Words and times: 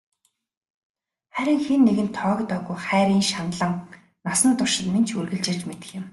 Харин 1.35 1.59
хэн 1.65 1.81
нэгэнд 1.87 2.11
тоогдоогүй 2.19 2.77
хайрын 2.87 3.23
шаналан 3.31 3.73
насан 4.25 4.53
туршид 4.59 4.87
минь 4.93 5.07
ч 5.07 5.09
үргэлжилж 5.19 5.61
мэдэх 5.67 5.89
юм. 5.99 6.05